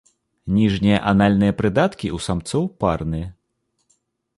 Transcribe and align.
Ніжнія 0.55 0.97
анальныя 1.11 1.57
прыдаткі 1.61 2.07
ў 2.15 2.19
самцоў 2.31 2.63
парныя. 2.85 3.27